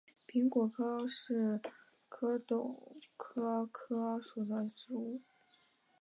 [0.25, 1.61] 柄果柯是
[2.09, 5.21] 壳斗科柯属的植物。